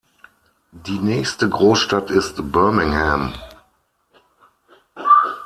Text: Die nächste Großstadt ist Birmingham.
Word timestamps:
Die 0.71 0.97
nächste 0.97 1.47
Großstadt 1.47 2.09
ist 2.09 2.51
Birmingham. 2.51 3.35